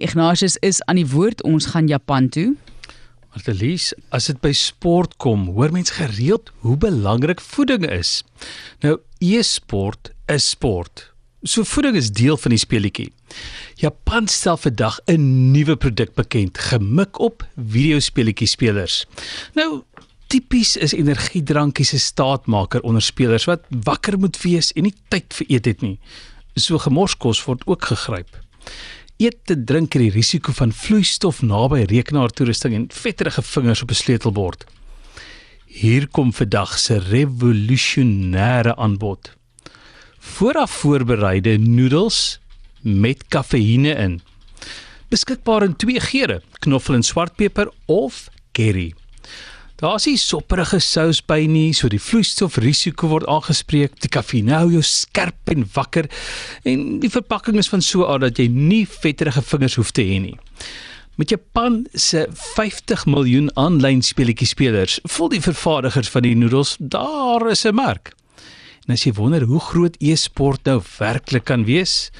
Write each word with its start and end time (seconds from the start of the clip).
Ignatius 0.00 0.56
is 0.64 0.82
aan 0.84 0.96
die 1.00 1.06
woord. 1.06 1.42
Ons 1.42 1.70
gaan 1.72 1.88
Japan 1.88 2.28
toe. 2.28 2.54
Martelies, 3.30 3.92
as 4.10 4.26
dit 4.26 4.40
by 4.42 4.50
sport 4.56 5.14
kom, 5.22 5.46
hoor 5.54 5.70
mense 5.70 5.94
gereeld 5.94 6.50
hoe 6.64 6.74
belangrik 6.80 7.40
voeding 7.40 7.86
is. 7.86 8.24
Nou, 8.82 8.98
e-sport 9.22 10.10
is 10.26 10.48
sport. 10.50 11.06
So 11.46 11.64
voeding 11.64 11.96
is 11.96 12.10
deel 12.12 12.36
van 12.36 12.52
die 12.52 12.60
speletjie. 12.60 13.12
Japan 13.80 14.26
stel 14.28 14.56
vandag 14.56 14.98
'n 15.06 15.52
nuwe 15.52 15.76
produk 15.76 16.14
bekend, 16.14 16.58
gemik 16.58 17.18
op 17.18 17.46
videospeletjie 17.56 18.48
spelers. 18.48 19.06
Nou, 19.54 19.82
tipies 20.26 20.76
is 20.76 20.92
energiedrankies 20.92 21.88
se 21.88 21.98
staatmaker 21.98 22.80
onder 22.82 23.02
spelers 23.02 23.44
wat 23.44 23.60
wakker 23.68 24.18
moet 24.18 24.42
wees 24.42 24.72
en 24.72 24.82
nie 24.82 24.94
tyd 25.08 25.34
vir 25.34 25.46
eet 25.48 25.64
het 25.64 25.80
nie. 25.80 25.98
So 26.54 26.78
gemorskos 26.78 27.44
word 27.44 27.62
ook 27.66 27.84
gegryp. 27.84 28.36
Eet 29.20 29.36
te 29.44 29.52
drink 29.68 29.92
het 29.92 30.00
die 30.00 30.12
risiko 30.14 30.54
van 30.56 30.70
vloeistof 30.72 31.42
naby 31.44 31.82
rekenaartoerusting 31.90 32.72
en 32.72 32.86
vetterige 32.88 33.42
vingers 33.44 33.82
op 33.84 33.90
'n 33.92 33.98
sleutelbord. 33.98 34.64
Hier 35.66 36.08
kom 36.08 36.32
vandag 36.32 36.78
se 36.78 36.96
revolusionêre 36.98 38.74
aanbod. 38.76 39.36
Vooraf 40.18 40.70
voorbereide 40.70 41.58
noedels 41.58 42.40
met 42.80 43.24
kafeïne 43.28 43.94
in. 43.94 44.20
Beskikbaar 45.08 45.62
in 45.62 45.76
twee 45.76 46.00
geure: 46.00 46.42
knoffel 46.58 46.94
en 46.94 47.02
swartpeper 47.02 47.70
of 47.84 48.28
curry. 48.52 48.94
Daar's 49.80 50.04
nie 50.04 50.18
sopperige 50.20 50.76
sous 50.84 51.22
by 51.24 51.46
nie, 51.48 51.70
so 51.72 51.88
die 51.88 52.00
vloeistofrisiko 52.02 53.08
word 53.08 53.24
aangespreek. 53.32 53.94
Die 54.04 54.10
kafeïne 54.12 54.52
hou 54.58 54.74
jou 54.74 54.82
skerp 54.84 55.48
en 55.48 55.64
wakker 55.72 56.10
en 56.68 56.98
die 57.00 57.08
verpakking 57.08 57.56
is 57.56 57.70
van 57.72 57.80
so 57.80 58.04
'n 58.04 58.12
aard 58.12 58.20
dat 58.20 58.38
jy 58.38 58.48
nie 58.48 58.84
vetterige 58.84 59.40
vingers 59.40 59.76
hoef 59.80 59.90
te 59.90 60.02
hê 60.02 60.20
nie. 60.20 60.36
Met 61.16 61.30
Japan 61.30 61.86
se 61.94 62.26
50 62.30 63.06
miljoen 63.06 63.48
aanlyn 63.56 64.02
speletjie 64.02 64.46
spelers, 64.46 65.00
voel 65.04 65.28
die 65.28 65.40
vervaardigers 65.40 66.08
van 66.08 66.22
die 66.22 66.36
noedels 66.36 66.76
daar 66.78 67.48
is 67.50 67.64
'n 67.64 67.74
mark. 67.74 68.12
En 68.86 68.92
as 68.92 69.04
jy 69.04 69.12
wonder 69.12 69.42
hoe 69.42 69.60
groot 69.60 69.96
e-sport 69.98 70.64
nou 70.64 70.82
werklik 70.98 71.44
kan 71.44 71.64
wees, 71.64 72.10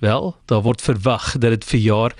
wel, 0.00 0.36
daar 0.46 0.62
word 0.62 0.82
verwag 0.82 1.38
dat 1.38 1.50
dit 1.50 1.64
vir 1.64 1.80
jaar 1.80 2.12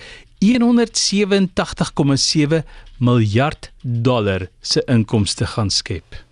187,7 0.44 2.62
miljard 2.98 3.70
dollar 3.82 4.48
se 4.60 4.82
inkomste 4.90 5.46
gaan 5.54 5.70
skep. 5.70 6.24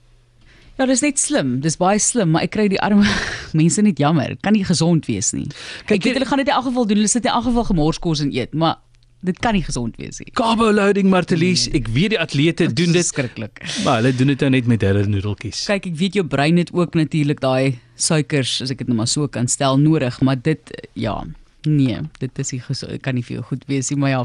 Ja, 0.79 0.87
dis 0.89 1.03
net 1.05 1.21
slim. 1.21 1.59
Dis 1.65 1.77
baie 1.81 2.01
slim, 2.01 2.33
maar 2.35 2.47
ek 2.47 2.55
kry 2.57 2.69
die 2.73 2.81
arme 2.83 3.05
mense 3.59 3.85
net 3.85 4.01
jammer. 4.01 4.37
Kan 4.45 4.57
nie 4.57 4.65
gesond 4.67 5.09
wees 5.11 5.33
nie. 5.37 5.49
Kyk, 5.85 5.99
ek 5.99 6.09
weet 6.09 6.17
hulle 6.21 6.31
gaan 6.31 6.43
dit 6.43 6.49
in 6.49 6.57
elk 6.57 6.71
geval 6.71 6.89
doen. 6.89 7.03
Hulle 7.03 7.13
sit 7.13 7.29
in 7.29 7.35
elk 7.35 7.47
geval 7.51 7.69
gemorskos 7.69 8.25
en 8.25 8.33
eet, 8.35 8.57
maar 8.57 8.81
dit 9.23 9.37
kan 9.39 9.55
nie 9.55 9.63
gesond 9.63 9.95
wees 10.01 10.19
nie. 10.19 10.33
Carbo 10.39 10.73
loading 10.75 11.13
Martelies, 11.13 11.69
ek 11.77 11.87
weet 11.95 12.17
die 12.17 12.21
atlete 12.21 12.67
doen 12.73 12.97
dit 12.97 13.07
skrikkelik. 13.07 13.61
Maar 13.85 14.01
hulle 14.01 14.15
doen 14.19 14.33
dit 14.33 14.41
nou 14.43 14.51
net 14.57 14.71
met 14.71 14.87
hulle 14.89 15.05
noedeltjies. 15.07 15.61
Kyk, 15.71 15.93
ek 15.93 16.01
weet 16.01 16.19
jou 16.19 16.25
brein 16.27 16.59
het 16.59 16.73
ook 16.75 16.97
natuurlik 16.99 17.43
daai 17.45 17.79
suikers, 17.95 18.57
as 18.65 18.73
ek 18.75 18.83
dit 18.83 18.91
nou 18.91 18.99
maar 18.99 19.11
so 19.11 19.29
kan 19.31 19.47
stel, 19.51 19.79
nodig, 19.79 20.19
maar 20.27 20.41
dit 20.43 20.75
ja, 20.99 21.21
nee, 21.67 21.99
dit 22.19 22.39
is 22.39 22.53
nie 22.53 22.61
kan 23.01 23.15
nie 23.15 23.25
vir 23.27 23.39
jou 23.39 23.45
goed 23.53 23.65
wees 23.71 23.91
nie, 23.91 23.99
maar 23.99 24.11
ja, 24.13 24.21